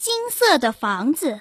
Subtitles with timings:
[0.00, 1.40] 金色的房子。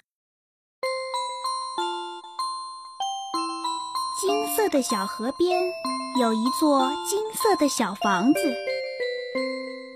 [4.20, 5.72] 金色的小河边
[6.20, 8.54] 有一座金色的小房子，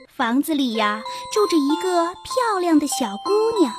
[0.08, 1.04] 房子里呀
[1.34, 3.76] 住着一个漂亮的小姑娘。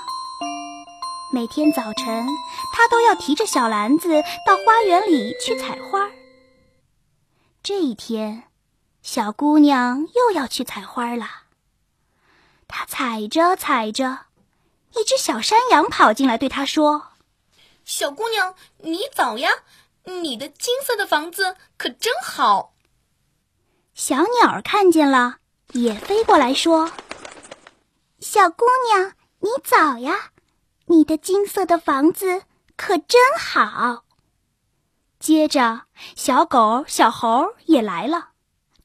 [1.32, 2.26] 每天早晨，
[2.70, 6.10] 她都要提着小篮子到花园里去采花。
[7.62, 8.50] 这一天，
[9.00, 11.26] 小姑娘又要去采花了。
[12.68, 14.26] 她采着采着。
[14.96, 17.08] 一只小山羊跑进来，对他说
[17.84, 19.50] ：“小姑娘，你早呀！
[20.04, 22.74] 你的金色的房子可真好。”
[23.94, 25.38] 小鸟看见了，
[25.72, 26.92] 也飞过来说
[28.20, 30.30] ：“小姑娘，你早呀！
[30.86, 32.42] 你的金色的房子
[32.76, 34.04] 可真好。”
[35.18, 35.82] 接着，
[36.14, 38.30] 小狗、小猴也来了，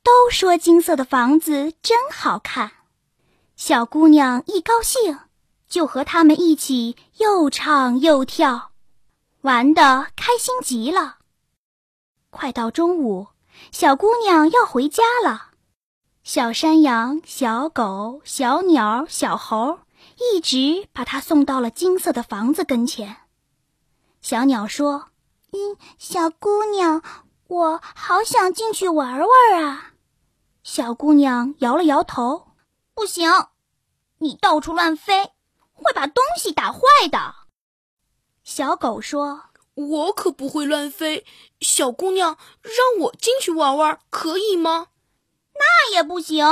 [0.02, 2.72] 都说金色的房子真好看。
[3.56, 5.20] 小姑娘一高兴。
[5.70, 8.72] 就和他们一起又唱又跳，
[9.42, 11.20] 玩的开心极了。
[12.32, 13.28] 快到中午，
[13.72, 15.52] 小姑娘要回家了。
[16.24, 19.80] 小山羊、小狗、小鸟、小猴
[20.34, 23.18] 一直把她送到了金色的房子跟前。
[24.22, 25.10] 小鸟说
[25.54, 27.02] ：“嗯，小姑娘，
[27.48, 29.94] 我好想进去玩玩啊。”
[30.62, 32.50] 小姑娘摇了摇头
[32.94, 33.32] ：“不行，
[34.18, 35.32] 你到处乱飞。”
[35.90, 36.80] 会把东西打坏
[37.12, 37.36] 的。
[38.44, 41.26] 小狗说：“我可不会乱飞。”
[41.62, 44.88] 小姑娘，让我进去玩玩，可以吗？
[45.54, 46.46] 那也不行，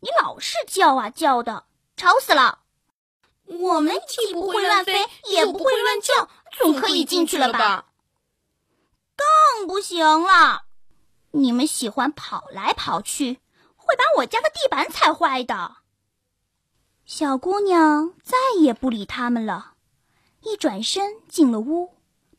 [0.00, 1.66] 你老是叫啊叫的，
[1.96, 2.58] 吵死了。
[3.46, 7.86] 我们既不会乱飞，也不会乱叫，总可以进去了吧？
[9.16, 10.64] 更不行了，
[11.30, 13.38] 你们喜欢跑来跑去，
[13.76, 15.76] 会把我家的地板踩坏的。
[17.14, 19.72] 小姑娘再也不理他们了，
[20.44, 21.90] 一转身进了屋，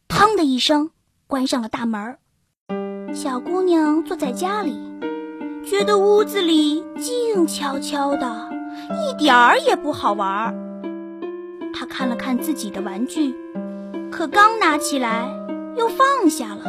[0.10, 0.90] 砰的一声
[1.28, 2.18] 关上了大门。
[3.14, 4.76] 小姑娘坐在家里，
[5.64, 8.50] 觉得屋子里静悄悄的，
[8.98, 10.52] 一点儿也不好玩。
[11.72, 13.32] 她看了看自己的玩具，
[14.12, 15.30] 可刚拿起来
[15.78, 16.64] 又放下了。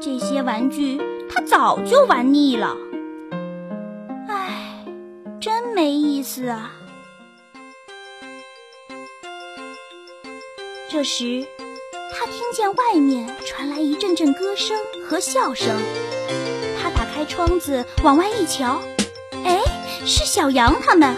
[0.00, 1.00] 这些玩具
[1.30, 2.76] 她早就玩腻了。
[5.74, 6.70] 没意思啊！
[10.88, 11.44] 这时，
[12.12, 15.76] 他听见外面传来一阵阵歌声和笑声。
[16.80, 18.80] 他打开窗子往外一瞧，
[19.44, 19.60] 哎，
[20.06, 21.12] 是小羊他们，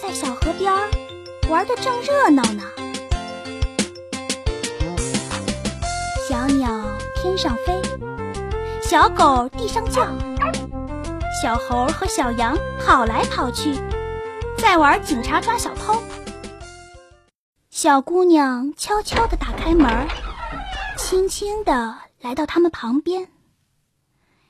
[0.00, 0.70] 在小河边
[1.48, 2.62] 玩的正热闹呢。
[6.28, 7.72] 小鸟天上飞，
[8.82, 10.06] 小狗地上叫。
[11.40, 13.74] 小猴和小羊跑来跑去，
[14.58, 15.98] 在玩警察抓小偷。
[17.70, 20.06] 小姑娘悄悄地打开门，
[20.98, 23.26] 轻轻地来到他们旁边。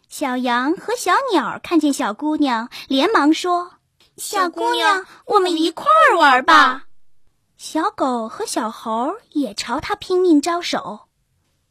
[0.09, 3.75] 小羊和小鸟看见小姑娘，连忙说
[4.19, 6.87] ：“小姑娘，我们一块儿玩吧。”
[7.57, 11.03] 小狗和小猴也朝她拼命招手。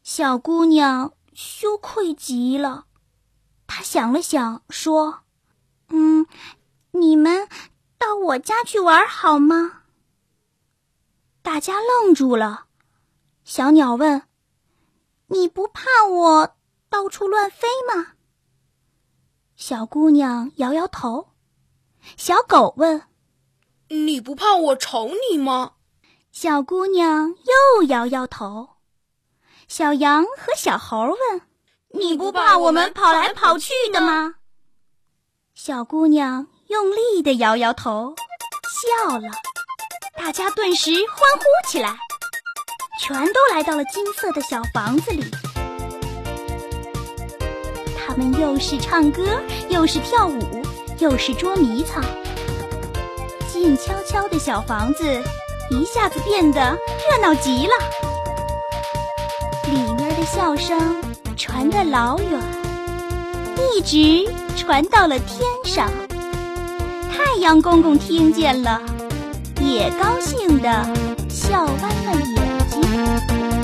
[0.02, 2.86] 小姑娘羞愧极了。
[3.72, 5.20] 他想了想，说
[5.90, 6.26] ：“嗯，
[6.90, 7.48] 你们
[7.98, 9.82] 到我家去玩好吗？”
[11.40, 12.66] 大家愣住了。
[13.44, 14.24] 小鸟问
[15.30, 16.56] ：“你不怕我
[16.88, 18.14] 到处乱飞吗？”
[19.54, 21.28] 小姑娘摇摇头。
[22.16, 23.04] 小狗问
[23.86, 25.74] ：“你不怕我吵你吗？”
[26.32, 27.36] 小姑娘
[27.76, 28.70] 又摇摇头。
[29.68, 31.49] 小羊和小猴问。
[31.92, 34.34] 你不怕我们跑来跑去的吗？
[35.54, 38.14] 小姑娘用力的摇摇头，
[39.08, 39.28] 笑了。
[40.16, 41.96] 大家顿时欢呼起来，
[43.00, 45.24] 全都来到了金色的小房子里。
[47.98, 50.62] 他们又是唱歌，又是跳舞，
[51.00, 52.04] 又是捉迷藏。
[53.52, 55.22] 静悄悄的小房子
[55.70, 56.78] 一下子变得
[57.10, 57.72] 热闹极了，
[60.24, 60.96] 笑声。
[61.36, 62.38] 传得老远，
[63.56, 65.90] 一直传到了天上。
[67.10, 68.78] 太阳公公听见了，
[69.58, 70.68] 也高兴地
[71.30, 71.74] 笑弯
[72.04, 72.36] 了眼
[72.68, 73.59] 睛。